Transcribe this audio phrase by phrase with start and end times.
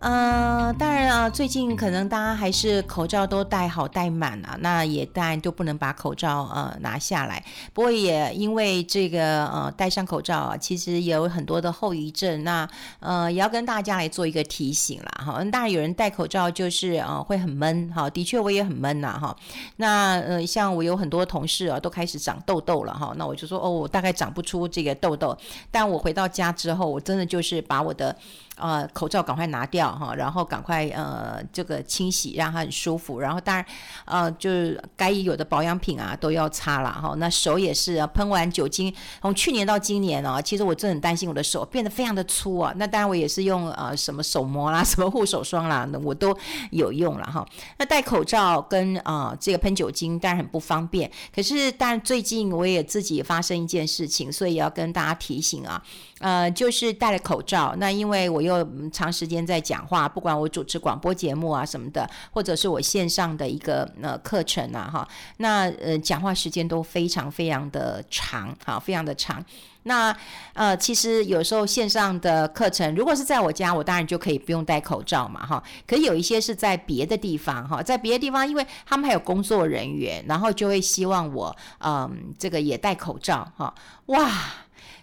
[0.00, 7.44] 呃，当然啊，最近可能大家还是口罩都戴好戴满啊，那也当然都不能把口罩呃拿下来。
[7.74, 12.66] 不过也因为这个呃戴上口罩啊，其实也有很多的后遗症，那
[13.00, 15.44] 呃也要跟大家来做一个提醒啦哈。
[15.52, 19.36] 当然有人戴口罩就是呃会很闷哈，的确我也很闷呐哈。
[19.76, 25.36] 那呃像我有很多同事啊都开始长痘痘了哈，那我就说哦，我大概长不出这个痘痘，
[25.70, 28.16] 但我回到家之后，我真的就是把我的。
[28.60, 33.18] 呃，口罩赶快拿掉哈，然后赶快呃这个清洗，让它很舒服。
[33.18, 33.64] 然后当然
[34.04, 37.14] 呃就是该有的保养品啊都要擦了哈。
[37.16, 42.72] 那手也是啊，喷完酒精，从去年到今年啊，其实我真的很担心我的手变得非常的粗啊。
[42.76, 46.36] 那当然我也是用呃什么手膜啦，什么护手霜啦，那我都
[46.70, 47.46] 有用了哈。
[47.78, 51.10] 那戴口罩跟啊、这个喷酒精当然很不方便。
[51.34, 55.82] 可是但最近我也自己发生一件事情，所以要跟大家提醒啊。
[56.18, 69.44] 呃，就是戴了口罩，那因为我用又长时间在讲话，不管我主持广播节目啊什么的，或者是我线上的一个呃课程啊哈，那呃讲话时间都非常非常的长，哈，非常的长。
[69.84, 70.14] 那
[70.52, 75.62] 呃，其实有时候线上的课程，如果是在我家，我当然就可以不用戴口罩嘛哈。
[75.86, 83.74] 可有一些是在别的地方哈，在别的地方，因为他们还有工作人员，然后就会希望我嗯、这个也戴口罩哈，
[84.06, 84.30] 哇。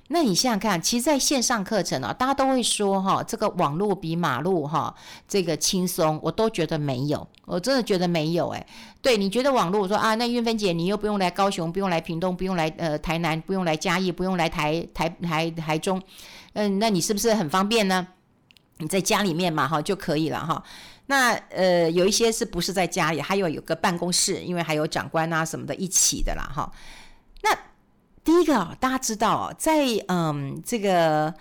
[0.09, 4.95] 那你想想看，其实在线上课程啊，大家都会说哈，这个网络比马路哈
[5.27, 8.65] 这个轻松，我都觉得没有，我真的觉得没有诶。
[9.01, 16.01] 对，你觉得网络，我说啊，那韵芬姐你又不用来高雄，不用来屏东，不用来呃台南，不用来嘉义，不用来台台台台中，
[16.53, 18.07] 嗯，那你是不是很方便呢？
[18.77, 20.63] 你在家里面嘛哈就可以了哈。
[21.07, 26.71] 那呃有一些是不是在家里，还有有个办公室，因为还有长官啊什么的一起的啦哈。
[27.41, 27.49] 那
[28.27, 31.33] 第一个，大家知道，在嗯这个。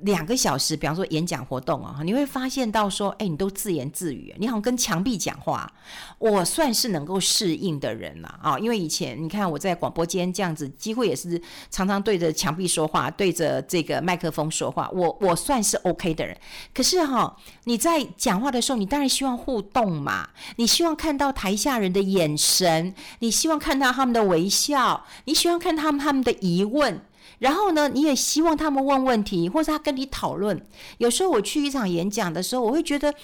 [0.00, 5.70] 两个小时，比方说演讲活动啊，你会发现到说，哎，你都自言自语，你好像跟墙壁讲话。
[6.18, 16.36] 我算是能够适应的人了啊，因为以前你看我在广播间这样子，几乎也是常常对着墙壁说话，对着这个麦克风说话，我我算是 OK 的人。
[16.72, 27.00] 可是哈，你在讲话的时候，你当然希望互动嘛，你希望看到台下人的眼神，你希望看到他们的微笑，你希望看他们他们的疑问。
[27.38, 30.60] 然后呢，你也希望他们问问题，或者他跟你讨论。
[30.98, 33.14] 有时候我去一场演讲的时候，我会觉得，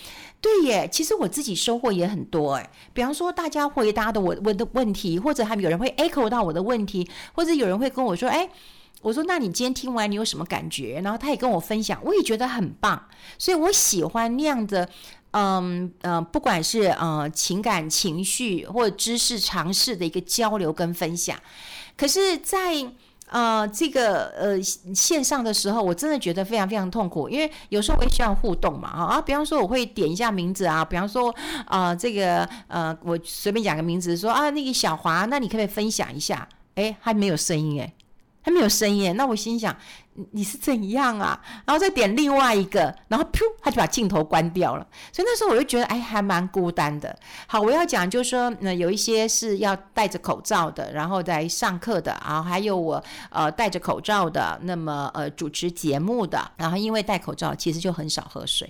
[0.41, 2.71] 对耶，其实我自己收获也很多诶。
[2.93, 8.49] 比方说，大家回答的我问的问题，或者还有人会 echo 到我的问题，或者有人会跟我说，哎，
[9.03, 11.01] 我说那你今天听完你有什么感觉？
[11.03, 13.09] 然后他也跟我分享，我也觉得很棒。
[13.37, 14.89] 所以我喜欢那样的，
[15.33, 21.37] 嗯嗯、呃，不管是呃情感情绪或知识常识的一个交流跟分享。
[21.97, 22.93] 可是，在
[23.31, 31.35] 呃，这个呃线上的时候，我真的觉得非常非常痛苦，因为有时候我也需要互动嘛，啊，比方说我会点一下名字啊，比方说
[31.67, 36.49] 啊、这个呃，我随便讲个名字，说啊，那个小华，那你可不可以分享一下？
[36.77, 37.93] 诶，还没有声音诶。
[38.45, 39.75] 还没有声音，那我心想，
[40.33, 41.41] 你是怎样啊？
[41.65, 44.87] 然后再点另外一个，然后噗，他就把镜头关掉了。
[45.11, 47.19] 所以那时候我就觉得，哎，还蛮孤单的。
[47.47, 58.69] 好，我要讲就是说，那有一些是要戴着口罩的，然后在上课的啊，还有我呃戴着口罩的，那么呃主持节目的，然后因为戴口罩，其实就很少喝水。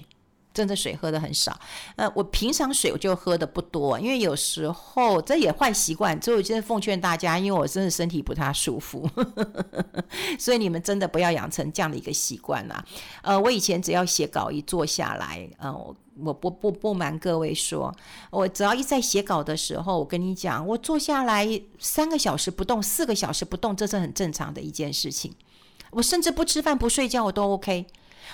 [0.55, 1.59] 真的水喝的很少，
[1.97, 9.11] 呃，我平常水我就喝的不多，因为有时候这也坏习惯，所以我真的奉劝大家，因为我真的身体不太舒服，
[10.39, 12.85] 所以你们真的不要养成这样的一个习惯啦。
[13.23, 17.93] 呃，我以前只要写稿一坐下来，呃，我我不不不瞒各位说，
[18.31, 25.35] 我只要一在写稿的时候，我跟你讲，我坐下来三个小时不动，四个小时不动，这是很正常的一件事情。
[25.91, 27.87] 我甚至不吃饭不睡觉我都 OK。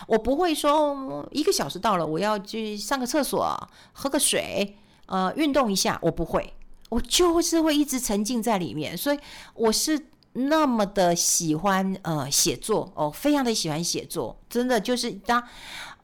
[0.06, 5.98] 我不会说一个小时到了，我要去上个厕所、喝个水、呃，运动一下。
[6.02, 6.52] 我不会，
[6.88, 8.96] 我就是会一直沉浸在里面。
[8.96, 9.18] 所以
[9.54, 15.42] 我是那么的喜欢呃写作哦，非常的喜欢写作，真的就是当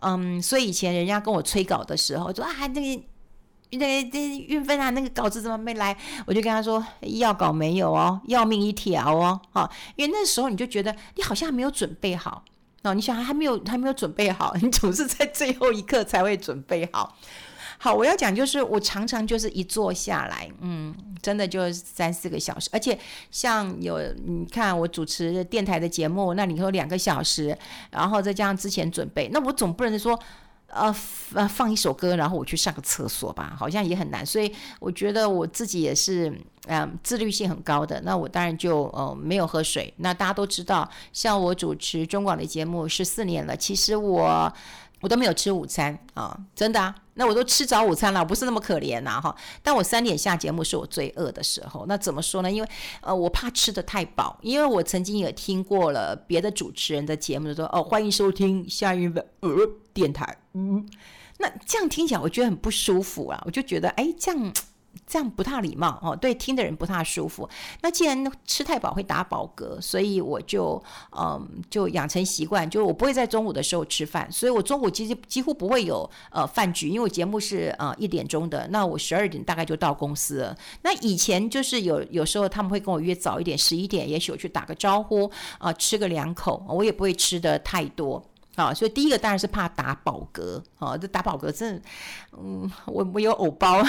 [0.02, 3.02] 嗯，所以以前人家跟我催稿的时候，说啊那个
[3.70, 5.96] 那个这韵芬啊，那个稿子怎么没来？
[6.26, 12.44] 我就跟他说要稿没有哦，要命一条哦，哈，因为那时候你就觉得你好像还没有准备好。
[12.86, 17.16] 哦，你想还没有还没有准备好，你总是在最后一刻才会准备好。
[17.78, 22.98] 好，我要讲就是我常常就是一坐下来，嗯，真的就三四个小时，而且
[23.30, 27.56] 像有你看我主持电台的节目，那你说两个小时，
[27.90, 30.18] 然后再加上之前准备，那我总不能说
[30.68, 30.94] 呃
[31.34, 34.24] 呃放一首歌，然后我去上个厕所吧，好像也很难。
[34.24, 36.32] 所以我觉得我自己也是
[36.68, 38.00] 嗯、自律性很高的。
[38.02, 39.92] 那我当然就呃没有喝水。
[39.98, 44.52] 那大家都知道，像我主持中广的节目十四年了，其实我。
[45.00, 49.34] 我都没有吃午餐啊，真的啊，那我都吃早午餐了，不是那么可怜呐哈。
[49.62, 52.50] 但我三点下节目是我最饿的时候，那怎么说呢？
[52.50, 52.68] 因为
[53.02, 59.50] 呃，我怕吃的太饱，因为我曾经也听过了别的主持人的节目，说哦，欢迎收听夏云的呃
[59.92, 60.88] 电台，嗯，
[61.38, 64.52] 那这样听起来我觉得很不舒服啊，我就觉得哎，这样。
[65.06, 67.48] 这样不太礼貌哦，对听的人不太舒服。
[67.82, 80.56] 那既然吃太饱会打饱嗝，所以我就嗯就养成习惯，就我不会在中午的时候吃饭，所以我中午其实几乎不会有呃饭局，因为我节目是呃一点钟的，那我十二点大概就到公司了。
[80.82, 88.22] 那以前就是有有时候他们会跟我约早一点，十一点，也许我去打个招呼啊、吃个两口，我也不会吃的太多。
[88.56, 91.82] 啊，所以第一个当然是怕打饱嗝，啊，这打饱嗝真的，
[92.38, 93.82] 嗯，我我有偶包，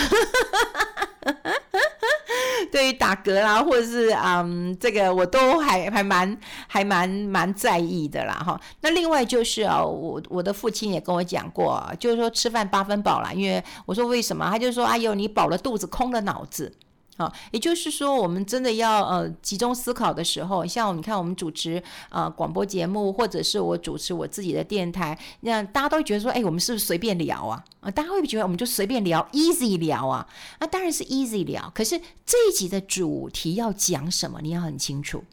[2.71, 6.37] 对于打嗝啦，或者是嗯，这个我都还还蛮
[6.67, 8.59] 还蛮蛮在意的啦，哈。
[8.81, 16.73] 那另外就是啊，我我的父亲也跟我讲过，就是说吃饭八分饱啦，因为我说为什么，他就说哎呦，你饱了肚子，空了脑子。
[17.17, 27.63] 啊，也就是说，我们真的要呃集中思考的时候，像你看我们主持呃广播节目，或者是我主持我自己的电台，那大家都觉得说，哎，我们是不是随便聊啊？
[27.81, 30.27] 啊，大家会不会觉得我们就随便聊，easy 聊啊？
[30.59, 35.23] 那当然是 easy 聊，可是这一集的主题要讲什么，你要很清楚。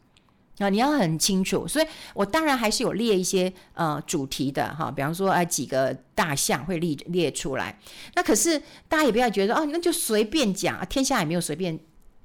[0.59, 7.77] 啊，你要很清楚，所以我当然还是有列一些呃主题的哈，比方说啊几个大项会列列出来。
[8.15, 8.57] 那可是
[8.87, 11.79] 大家也不要觉得哦，那就随便讲，天下也没有随便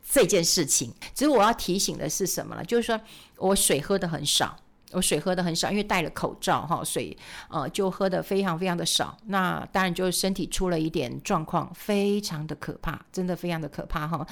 [0.09, 0.93] 这件事情。
[1.15, 2.65] 只是我要提醒的是什么呢？
[2.65, 3.01] 就是说
[3.37, 4.57] 我水喝的很少。
[4.93, 7.17] 我水喝的很少，因为戴了口罩哈，水
[7.49, 9.17] 呃就喝的非常非常的少。
[9.27, 14.27] 那当然就身体出了一点状况，非常的可怕，真的非常的可怕哈。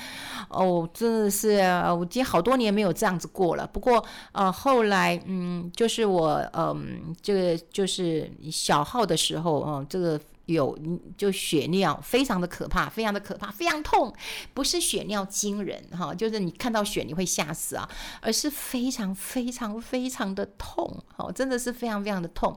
[0.49, 1.59] 哦，真的是
[1.97, 3.67] 我已经好多年没有这样子过了。
[3.67, 10.21] 不过呃后来嗯，就是我嗯这个就是小号的时候嗯这个。
[10.49, 10.77] 有
[11.17, 14.11] 就血尿非常的可怕，非常的可怕，非常痛，
[14.55, 17.87] 不是血尿惊人哈，就是你看到血你会吓死啊，
[18.23, 22.57] 而是非常非常非常的痛，哦，真的是非常非常的痛。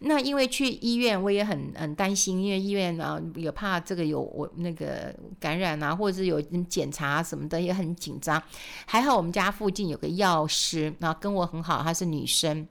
[0.00, 8.42] 那因为去医院我也很很担心，因为医院啊也怕这个有我那个感染啊，或者是有检查什么的也很紧张。
[8.86, 12.66] 还好我们家附近有个药师，啊跟我很好，她是女生。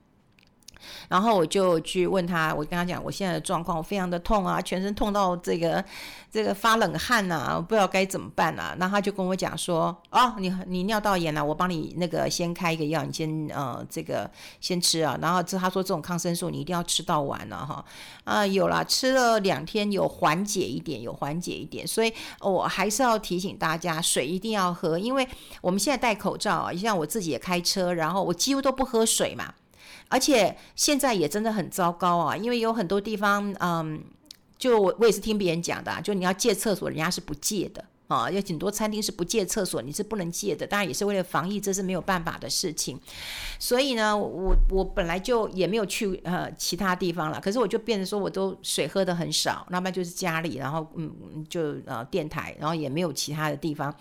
[1.08, 5.84] 然后我就去问他，我跟他讲我现在的状况，我非常的痛啊，全身痛到这个
[6.30, 8.74] 这个发冷汗呐，不知道该怎么办啊。
[8.78, 14.30] 那他就跟我讲说，哦，你你尿道炎了，我帮你那个先开一个药，你先呃这个
[14.60, 15.18] 先吃啊。
[15.20, 17.84] 然后这他说这种抗生素你一定要吃到完了哈。
[18.24, 21.86] 啊，有了，吃了两天有缓解一点，有缓解一点。
[21.86, 25.26] 所以我还是要提醒大家，水一定要喝，因为
[25.60, 29.52] 我们现在戴口罩啊，像我自己也开车，然后我几乎都不喝水嘛。
[30.08, 34.02] 而且现在也真的很糟糕啊，因为有很多地方，嗯，
[34.56, 40.64] 就我我也是听别人讲的，就你要借厕所，人家是不借的啊，有很多餐厅是不借厕所，你是不能借的。
[40.64, 42.96] 当然也是为了防疫，这是没有办法的事情。
[43.58, 53.92] 所以呢，我我本来就也没有去呃其他地方了，可是我就变成说我都水喝的很少，那么就是家里，然后嗯就呃电台，然后也没有其他的地方，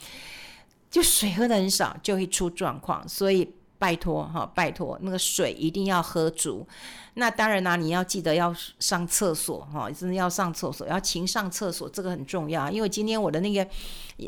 [0.92, 3.52] 就水喝的很少就会出状况，所以。
[3.78, 6.68] 拜托哈，拜托，那个水一定要喝足。
[7.18, 12.70] 那当然啦、你要记得要上厕所哈，真的要上厕所，要勤上厕所，这个很重要。
[12.70, 13.66] 因为今天我的那个，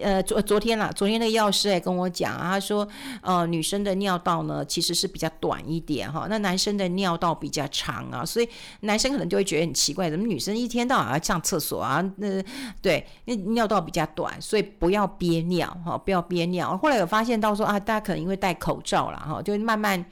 [0.01, 2.87] 呃，昨昨天啦，昨天那个药师也跟我讲，他说，
[3.21, 8.47] 呃，女生的尿道呢其实是比较短一点哈，那男生的尿道比较长啊，所以
[8.81, 12.01] 男生可能就会觉得很奇怪，怎么女生一天到晚要上厕所啊？
[12.15, 12.41] 那
[12.81, 16.77] 对，那尿道比较短，所以不要憋尿哈，不要憋尿。
[16.77, 20.05] 后来有发现到说啊，大家可能因为戴口罩了哈，就慢慢。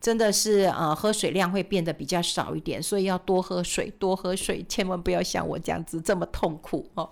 [0.00, 7.08] 真的是呃，喝水量会变得比较少一点，所以要多喝水，多喝水，千万不要像我这样子这么痛苦哦。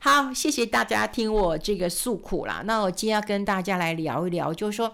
[0.00, 2.62] 好，谢谢大家听我这个诉苦啦。
[2.64, 4.92] 那我今天要跟大家来聊一聊，就是说。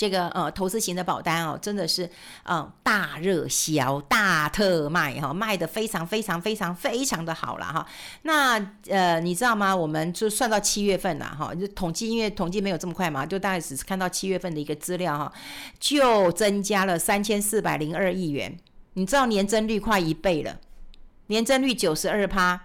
[0.00, 2.08] 这个呃投资型的保单哦，真的是
[2.44, 7.86] 嗯大热销、大特卖哈，卖得非常非常非常非常的好了哈。
[8.22, 9.76] 那呃你知道吗？
[9.76, 15.30] 我们就算到七月份了哈，就统计，因为统计没有这么快嘛，就大概只是看到七月份的一个资料哈，
[15.78, 18.56] 就增加了三千四百零二亿元。
[18.94, 20.58] 你知道年增率快一倍了，
[21.26, 22.58] 年增率九十二趴。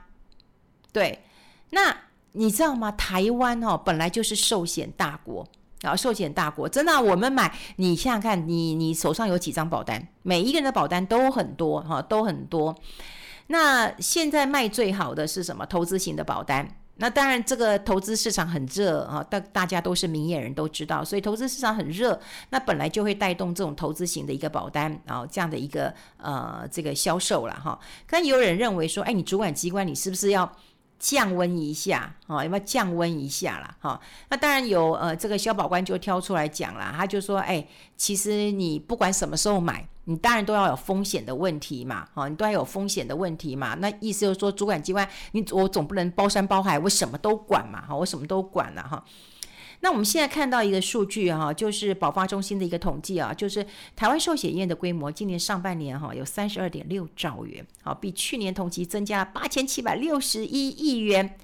[0.93, 1.25] 对，
[1.71, 1.97] 那
[2.31, 2.93] 你知道吗？
[2.93, 5.45] 台湾哦本来就是寿险大国。
[5.85, 10.07] 然后寿险大国，真的、我们买，你想想看，你你手上有几张保单？
[10.23, 12.75] 每一个人的保单都很多哈，都很多。
[13.47, 15.63] 那现在卖最好的是什么？
[15.67, 16.67] 投资型的保单。
[16.95, 27.77] 那当然，这个投资市场很热啊，大大家都是明眼人都知道，所以投资市场很热，那本来就会带动这种投资型的一个保单啊，这样的一个呃这个销售了哈。
[28.07, 30.51] 可有人认为说，哎，你主管机关你是不是要
[30.99, 32.43] 降温一下啊？
[32.43, 33.75] 有没有降温一下啦？
[33.79, 33.99] 哈，
[34.29, 39.87] 那当然有，呃，这个消保官就挑出来讲啦，他就说，哎，其实你不管什么时候买。
[40.07, 43.73] 你当然都要有风险的问题嘛，哈，你都要有风险的问题嘛。
[43.79, 49.03] 那意思就是说，主管机关，你我总不能包山包海，我什么都管嘛，哈，我什么都管了哈。
[49.85, 53.63] 那我们现在看到一个数据哈，就是保发中心的一个统计啊，就是
[53.95, 61.37] 台湾寿险业的规模，今年上半年哈有三十二点六兆元，好，比去年同期增加八千七百六十一亿元。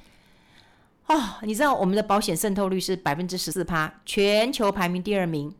[1.05, 5.53] 哦，你知道我们的保险渗透率是百分之十四趴，全球排名第二名。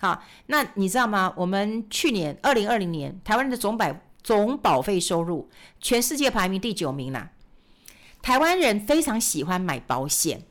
[0.00, 1.34] 好，那你知道吗？
[1.36, 5.50] 我们去年二零二零年台湾的总百总保费收入，
[5.82, 7.32] 全世界排名第九名啦。
[8.22, 10.44] 台湾人非常喜欢买保险，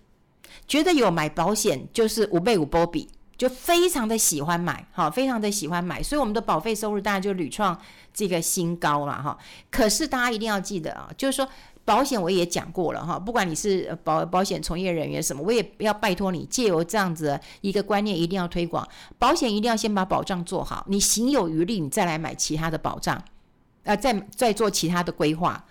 [0.68, 7.80] 觉得有买保险就是五倍五波比，就非常的喜欢买，哈，非常的喜欢买，所以我们的保费收入当然就屡创
[8.14, 9.38] 这个新高了哈。
[9.70, 11.48] 可是大家一定要记得啊，就是说。
[11.86, 18.84] 保险我也讲过了哈，不管你是保保险从业人员什么，我也要拜托你借由这样子一个观念，一定要推广
[19.20, 23.24] 保险，一定要先把保障做好，你行有余力，你再来买其他的保障，
[23.84, 25.64] 呃，再再做其他的规划。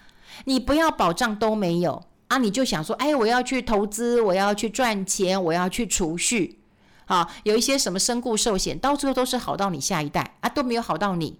[0.44, 6.58] 你不要保障都没有啊，你就想说，哎，我要去投资，我要去赚钱，我要去储蓄，
[7.04, 11.38] 好，有一些什么身故寿险，到最后都是好到你下一代啊，都没有好到你。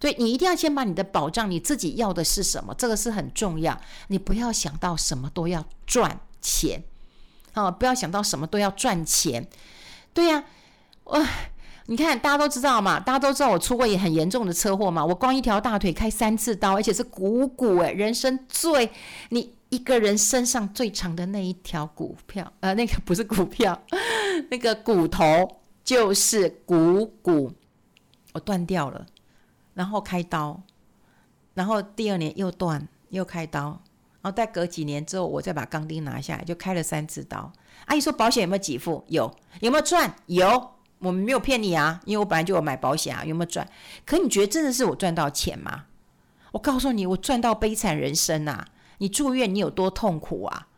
[0.00, 3.80] 对，你一定要先把你的保障，你自己要的是什么，这个是很重要。
[4.06, 6.84] 你不要想到什么都要赚钱，
[7.52, 9.48] 啊，不要想到什么都要赚钱。
[10.14, 10.44] 对呀，
[11.02, 11.26] 我
[11.86, 18.90] 你看，大家都知道嘛，大家都知道我出过也很严重的车祸嘛，我光一条大腿开三次刀，而且是股骨诶，人生最
[19.30, 23.80] 你一个人身上最长的那一条股票，呃，那个不是股票，
[24.50, 27.52] 那个骨头就是股骨，
[28.32, 29.06] 我断掉了。
[29.74, 30.60] 然后开刀，
[31.54, 33.80] 然后第二年又断，又开刀，
[34.22, 37.52] 然后再隔几年之后，我再把钢钉拿下来，就开了三次刀。
[37.84, 39.04] 阿姨说保险有没有给付？
[39.08, 39.32] 有。
[39.60, 40.16] 有没有赚？
[40.26, 40.70] 有。
[40.98, 43.24] 我们没有骗你啊，因为我本来就有买保险啊。
[43.24, 43.68] 有没有赚？
[44.04, 45.84] 可你觉得真的是我赚到钱吗？
[46.50, 48.66] 我告诉你，我赚到悲惨人生啊！
[48.98, 50.68] 你住院你有多痛苦啊？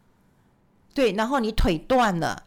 [0.94, 2.44] 对，然后你腿断了。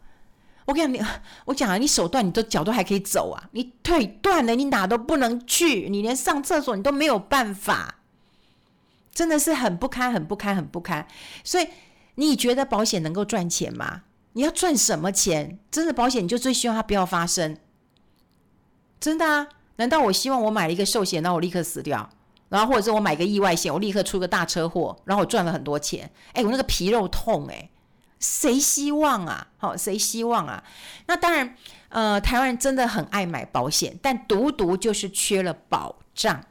[0.66, 1.06] 我跟你讲，
[1.46, 3.48] 我讲啊，你手断，你的脚都还可以走啊。
[3.52, 7.96] 你腿断了，你哪都不能去，你连上厕所你都没有办法，
[9.12, 11.06] 真的是很不堪，很不堪，很不堪。
[11.42, 11.68] 所以
[12.14, 14.02] 你觉得保险能够赚钱吗？
[14.32, 15.58] 你要赚什么钱？
[15.70, 17.56] 真的保险你就最希望它不要发生，
[18.98, 19.48] 真的啊？
[19.76, 22.10] 难道我希望我买了一个寿险，那我立刻死掉，
[22.54, 26.08] 然后或者是我买个意外险，我立刻出个大车祸，然后我赚了很多钱？
[26.34, 27.68] 哎，我那个皮肉痛哎。
[28.20, 29.48] 谁希望啊？
[29.58, 30.62] 好，谁希望啊？
[31.06, 31.56] 那当然，
[31.88, 36.42] 呃，台湾人真的很爱买保险，但独独就是缺了保障。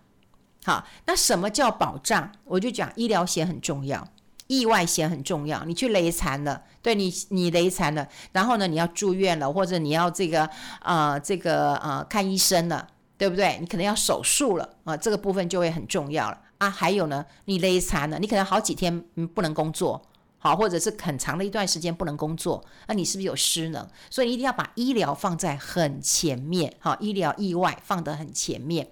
[0.65, 2.31] 好，那什么叫保障？
[2.43, 4.07] 我就讲医疗险很重要，
[4.45, 5.63] 意外险很重要。
[5.63, 10.43] 你去雷残了，对你，你雷残了，然后呢，你要住院了，或者你要这个
[10.79, 13.57] 啊、呃，这个啊、呃，看医生了，对不对？
[13.59, 16.69] 你可能要手术了啊、这个部分就会很重要了啊。
[16.69, 19.01] 还有呢，你雷残了，你可能好几天
[19.33, 20.01] 不能工作。
[20.37, 23.87] 好，或者是很长的一段时间不能工作，那你是不是有失能？
[24.09, 28.85] 所以一定要把医疗放在很前面，好，医疗意外放得很前面。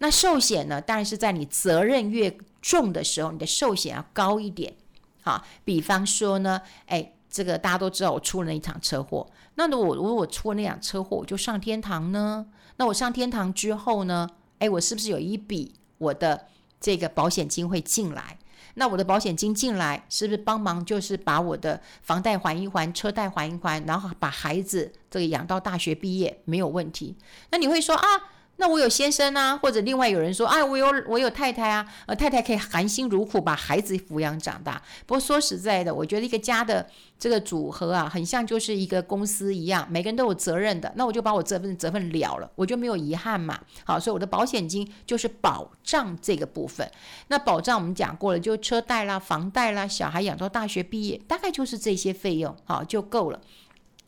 [0.00, 0.82] 那寿险呢？
[0.82, 4.74] 当然是在你责任越重的时候，你的寿险要高一点。
[5.22, 12.44] 好，比方说呢，诶，这个大家都知道，我出了那一场车祸，那如果我我出了那场车祸，我就上天堂呢？
[12.76, 14.28] 那我上天堂之后呢？
[14.58, 16.46] 哎，我是不是有一笔我的
[16.80, 18.38] 这个保险金会进来？
[18.74, 27.16] 那我的保险金进来，是不是帮忙就是把我的房贷还一还，车贷还一还，然后把孩子这个养到大学毕业没有问题？
[27.50, 28.06] 那你会说啊？
[28.56, 34.80] 那我有先生啊，或者另外有人说，哎，我有我有太太啊，呃，太太可以含辛茹苦把孩子抚养长大。
[35.06, 40.92] 不过说实在的，我觉得一个家的这个组合啊，很像就是一个公司一样，每个人都有责任的。
[40.94, 43.58] 那我就把我这份责任了了，我就没有遗憾嘛。
[43.84, 46.88] 好，所以我的保险金就是保障这个部分。
[47.28, 53.40] 那保障我们讲过了，就车贷啦、房贷啦、小孩养到大学毕业，大概就是这些费用，好就够了。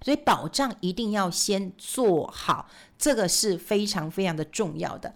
[0.07, 5.13] 所以保障一定要先做好，这个是非常非常的重要的。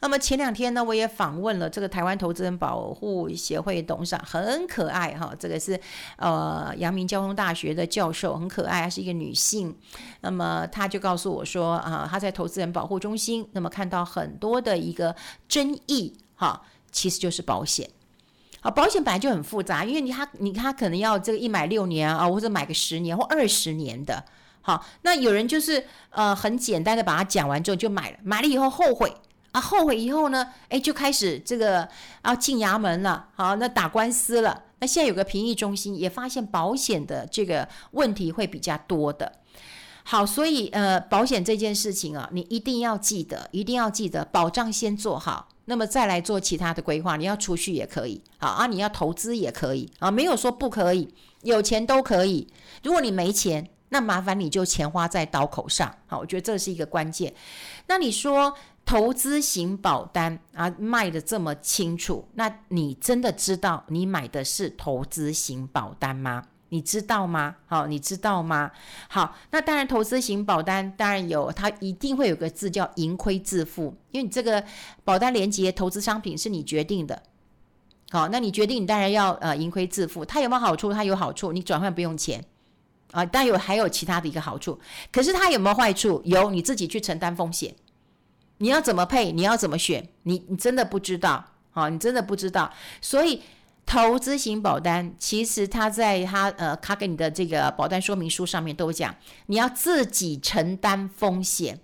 [0.00, 5.78] 那么前两天呢，我也访问了这个台湾投资人保护协会董事长，很可爱哈，这个是
[6.16, 9.72] 呃阳明交通大学的教授，很可爱，还是一个女性。
[10.22, 15.14] 那么她就告诉我说啊，她在投资人保护中心，那么看到很多的一个
[15.46, 17.88] 争议哈，其实就是保险。
[18.62, 24.24] 啊，保险本来就很复杂，因为你他你他可能要这个一买六年啊，或者买个十年或二十年的。
[24.62, 29.12] 好，那有人就是呃很简单的把它讲完之后就买了，买了以后后悔
[29.50, 31.88] 啊，后悔以后呢，哎就开始这个
[32.22, 34.62] 啊进衙门了，好，那打官司了。
[34.78, 39.32] 那现在有个评议中心也发现保险的这个问题会比较多的。
[40.04, 47.16] 好，所以呃保险这件事情啊，你一定要记得，一定要记得保障先做好，那么再来做其他的规划。
[47.16, 52.48] 你要储蓄也可以，好啊，你要投资也可以啊，没有说不可以，有钱都可以。
[52.82, 57.34] 如果你没钱，那麻烦你就钱花在刀口上，好，我觉得这是一个关键。
[57.86, 58.54] 那你说
[58.84, 66.42] 投资型保单啊卖的这么清楚，那你真的知道你买的是投资型保单吗？
[66.72, 67.56] 你知道吗？
[67.66, 68.70] 好，你知道吗？
[69.06, 74.64] 好，那当然投资型保单当然有，它一定会有个字叫盈亏自负，因为你这个
[75.04, 77.22] 保单连接投资商品是你决定的。
[78.10, 80.90] 好，那你决定你当然要呃盈亏自负，它有没有好处？
[80.90, 82.42] 它有好处，你转换不用钱。
[83.10, 84.80] 啊，但有还有其他的一个好处，
[85.12, 86.22] 可是它有没有坏处？
[86.24, 87.74] 有，你自己去承担风险。
[88.56, 89.30] 你要怎么配？
[89.30, 90.08] 你要怎么选？
[90.22, 92.72] 你你真的不知道，好，你真的不知道。
[93.02, 93.42] 所以
[93.92, 99.14] 投资型保单其实它在它呃，他给你的这个保单说明书上面都讲，
[99.48, 101.78] 你要自己承担风险。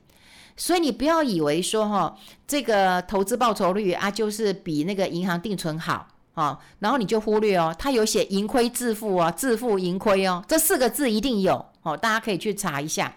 [0.56, 6.08] 所以你不要以为说哈，这个投资报酬率啊，就是比那个银行定存好。
[6.32, 13.16] 啊，然后你就忽略哦，他有写盈亏自负啊，自负盈亏哦，这四个字一定有哦，大家可以去查一下。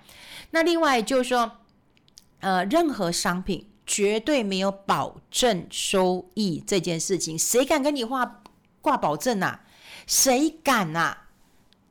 [0.49, 1.51] 那另外就是说，
[2.39, 8.40] 呃，任何商品绝对没有保证收益这件事情，谁敢跟你画
[8.81, 9.61] 挂保证啊？
[10.07, 11.17] 谁敢啊？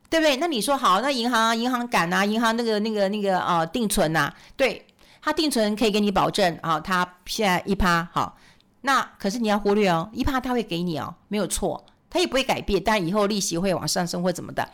[0.09, 0.35] 对不对？
[0.35, 2.25] 那你说好，那银行银行敢啊？
[2.25, 4.85] 银行那个那个那个啊，定存啊，对，
[5.21, 8.37] 他定存可以给你保证啊，他现在一趴好。
[8.81, 14.69] 那可是你要忽略哦，一趴他会给你哦，没有错，他也不会改变，但以后利息会往上升或怎么的。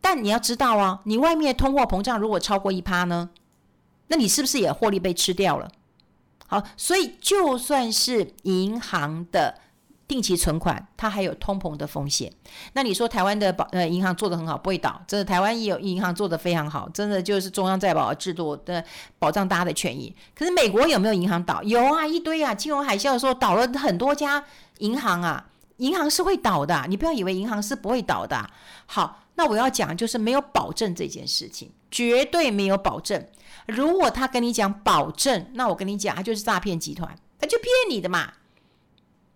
[0.00, 3.30] 但你要知道哦，你外面通货膨胀如果超过一趴呢，
[4.06, 5.68] 那你是不是也获利被吃掉了？
[6.46, 9.58] 好，所以就算是银行的。
[10.08, 12.32] 定期存款，它还有通膨的风险。
[12.72, 15.00] 那你说台湾的保呃银行做得很好，不会倒。
[15.06, 18.82] 真的，台湾也有银行做得非常好，真的就是中央再保制度的
[19.18, 20.12] 保障大家的权益。
[20.34, 21.62] 可是美国有没有银行倒？
[21.62, 22.54] 有啊，一堆啊。
[22.54, 24.42] 金融海啸的时候倒了很多家
[24.78, 26.86] 银行啊，银行是会倒的。
[26.88, 28.48] 你不要以为银行是不会倒的。
[28.86, 33.22] 好，那我要讲就是没有保证这件事情，绝对没有保证。
[33.66, 38.32] 如果他跟你讲保证，那我跟你讲，他就是诈骗集团，他就骗你的嘛。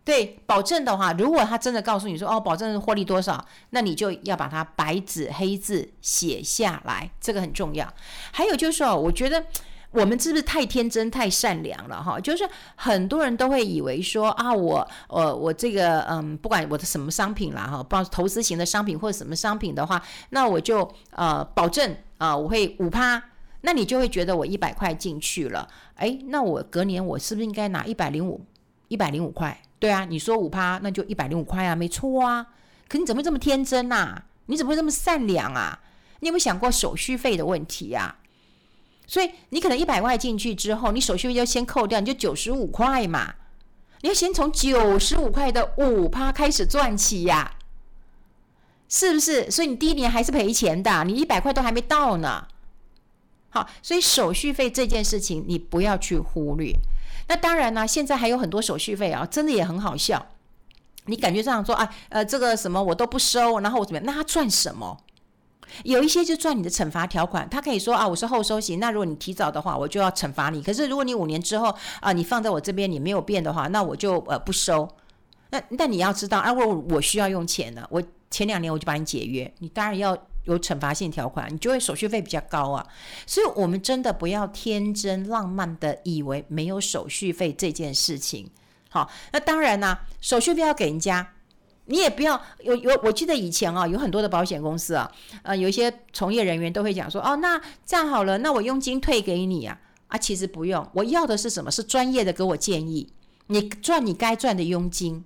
[0.05, 7.89] 对，保证的话，如果他真的告诉你说哦，保证获利多少，那你就要把它白纸黑字写下来，这个很重要。
[8.33, 9.45] 还有就是哦，我觉得
[9.93, 12.19] 我们是不是太天真、太善良了哈？
[12.19, 23.23] 就是很多人都会以为说啊，我呃我这个嗯，不管我的什么商品啦哈，不管投资型的商品或者什么商品的话，那我就呃保证啊、呃，我会五趴，
[23.61, 28.45] 那你就会觉得我一百块进去了，哎，那我隔年我是不是应该拿一百零五
[28.89, 29.63] 一百零五块？
[29.83, 32.47] 对啊，你说五趴，那就一百零五块啊，没错啊。
[32.87, 35.81] 可你怎么会这么天真呐、你怎么会这么善良啊？
[36.21, 38.23] 你有没有想过手续费的问题呀、啊？
[39.09, 43.35] 所以你可能一百块进去之后，你手续费就先扣掉，你就九十五块嘛。
[44.03, 47.57] 你要先从九十五块的五趴开始赚起呀、
[48.89, 49.51] 是不是？
[49.51, 52.47] 所以你第一年还是赔钱的，你一百块都还没到呢。
[53.51, 56.73] 好，所以手续费这件事情你不要去忽略。
[57.29, 60.27] 那当然呢，现在还有很多手续费啊，真的也很好笑。
[61.07, 64.07] 你感觉这样说啊，呃，这个什么我都不收，然后我怎么样？
[64.07, 64.97] 那他赚什么？
[65.85, 70.63] 有一些就赚你的惩罚条款，他可以说啊，我是后收型，那如果你提早的话，我就要惩罚你。
[70.63, 74.89] 可是如果你五年之后啊，你放在我这边你没有变的话，那我就呃不收。
[75.51, 80.17] 那那你要知道啊，我我需要用钱呢，我前两年我就把你解约，你当然要。
[80.45, 82.87] 有惩罚性条款，你就会手续费比较高啊，
[83.27, 88.51] 所以我们真的不要天真浪漫的以为没有手续费这件事情。
[88.91, 91.35] 好，那当然啦、手续费要给人家，
[91.87, 93.01] 你也不要有有。
[93.03, 95.11] 我记得以前啊，有很多的保险公司啊，
[95.43, 101.71] 呃，有一些从业人员都会讲说，哦，那这样好了，那我佣金退给你啊，啊，其实不用，我要的是什么？
[101.71, 103.13] 是专业的给我建议，
[103.47, 105.25] 你赚你该赚的佣金。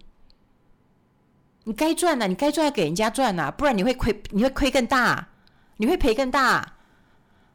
[1.68, 5.29] 你该赚的，你该赚要给人家赚呐，不然你会亏，你会亏更大，
[5.79, 6.74] 你会赔更大。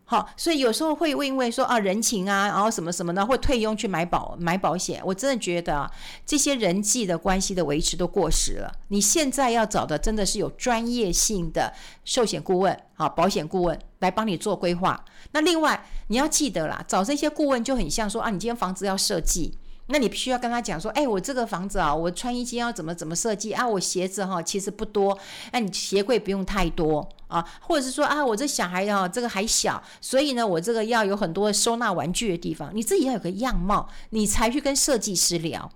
[0.03, 5.01] 好，所以有时候会因为说啊人情啊，然后什么什么的，会退佣去买保买保险。
[5.05, 5.89] 我真的觉得，
[6.25, 8.69] 这些人际的关系的维持都过时了。
[8.89, 15.05] 你现在要找的真的是有专业性的寿险顾问，好，保险顾问来帮你做规划。
[15.31, 19.57] 那另外你要记得啦，找这些顾问就很像说啊，你今天房子要设计。
[19.91, 23.67] 那你必须要跟他讲说，哎，我这个房子啊，我穿衣间要怎么怎么设计啊？
[23.67, 25.17] 我鞋子哈其实不多，
[25.51, 35.69] 那你鞋柜不用太多啊，或者是说啊，我这小孩啊这个还小，所以呢，我这个要有很多收纳玩具的地方，你自己要有个样貌，你才去跟设计师聊。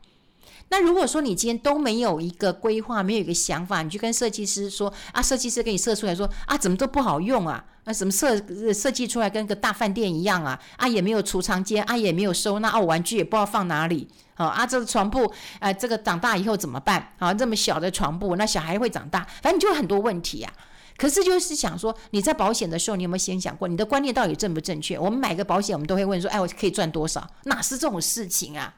[0.69, 7.63] 那如果说你今天都没有一个规划，没有一个想法，你去跟设计师说啊，设计师给你设出来说啊，怎么都不好用啊？
[7.85, 8.35] 那什么设
[8.73, 10.59] 设计出来跟个大饭店一样啊？
[10.77, 14.07] 啊，也没有储藏间，啊，也没有收纳，啊，玩具也不知道放哪里。
[14.33, 17.13] 好啊，这个床铺，啊，这个长大以后怎么办？
[17.19, 20.51] 啊，这么小的床铺，那小孩会长大，反正就很多问题啊。
[20.97, 24.97] 可是就是想说，你在保险的时候，你有没有先想过，你的观念到底正不正确？
[24.97, 27.25] 我们买个保险，我们都会问说，哎，我可以赚多少？
[27.43, 28.73] 哪是这种事情啊？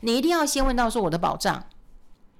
[0.00, 1.64] 你一定要先问到说我的保障，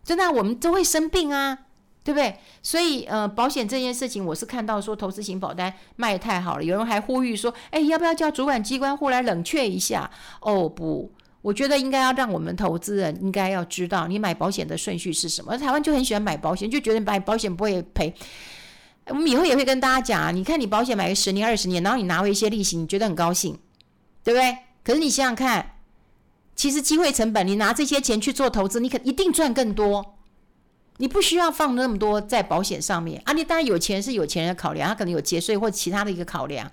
[0.03, 1.59] 真的，我们都会生病啊，
[2.03, 2.39] 对不对？
[2.63, 10.11] 所以呃，保险这件事情，我是看到说投资型保单卖得太好了，有人还呼吁说，哎，要不要叫主管机关户来冷却一下？
[10.41, 15.57] 哦不，我觉得应该要让我们投资人应该要知道，你买保险的顺序是什么。
[15.57, 18.15] 台湾就很喜欢买保险，就觉得买保险不会赔。
[19.07, 23.59] 我们以后也会跟大家讲啊，你看你保险买个十年二十年，然后你拿回一些利息，你觉得很高兴，
[24.23, 24.59] 对不对？
[24.83, 25.71] 可是你想想看。
[26.55, 30.17] 其实机会成本，你拿这些钱去做投资，你可一定赚更多。
[30.99, 33.33] 你不需要放那么多在保险上面啊！
[33.33, 36.71] 你当然有钱是有钱人的考量，他可能有节税或其他的一个考量。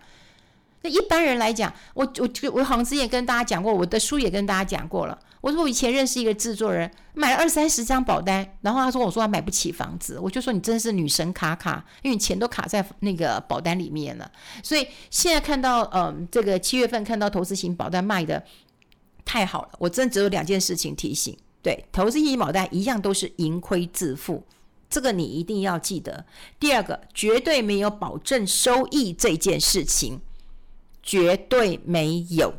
[0.84, 5.18] 那一般人来讲，我我我好像之前跟大家讲过，我的书也跟大家讲过了。
[5.42, 14.32] 我说我以前认识一个制作人，买了二三十张保单，然后他说我说他买不起房子，我就说你真是女神卡卡，因为你钱都卡在那个保单里面了。
[14.62, 18.44] 所以现在看到嗯，这个七月份看到投资型保单卖的。
[19.24, 24.44] 太好了，我真只有两件事情提醒：对，投资型保单一样都是盈亏自负，
[24.90, 26.26] 这个你一定要记得。
[26.60, 30.20] 第二个，绝对没有保证收益这件事情，
[31.02, 32.54] 绝对没有。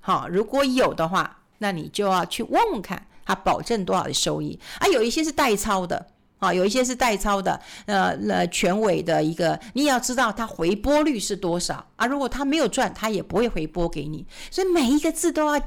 [0.00, 4.86] 好，如果有的话，那你就要去问问看，他保证多少的收益啊？
[4.88, 6.06] 有一些是代操的，
[6.38, 12.06] 啊，有一些是代操的，呃呃，权威的一个，你也要知道它回拨率是多少啊？
[12.06, 15.60] 如果他没有赚，他也不会回拨给你，所以每一个字都要。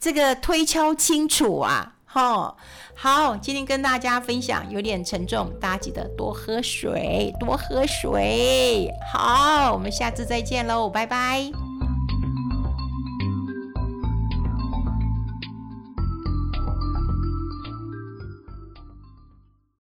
[0.00, 2.56] 这个推敲清楚啊，好，
[2.94, 8.90] 好，今天跟大家分享有点沉重，大家记得多喝水，多喝水。
[9.12, 11.69] 好，我们下次再见喽，拜拜。